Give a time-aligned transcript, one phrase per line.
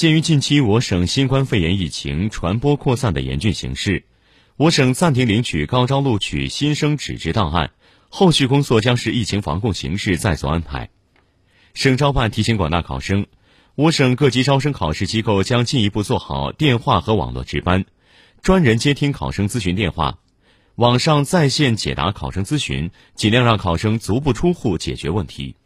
[0.00, 4.04] 鉴于近期我省新冠肺炎疫情传播扩散的严峻形势，
[4.56, 7.72] 我省暂停领取高招录取新生纸质档案，
[8.08, 10.88] 后续工作将视疫情防控形势再做安排。
[11.74, 13.26] 省招办提醒广大考生，
[13.74, 17.84] 我省各级招生考试机构将进一步做好电话和网络值班，
[18.40, 20.18] 专人接听考生咨询电话，
[20.76, 25.56] 网上在线解答考生咨询，尽量让考生足不出户解决问题。